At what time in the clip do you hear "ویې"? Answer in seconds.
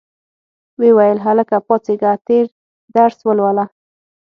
0.79-0.91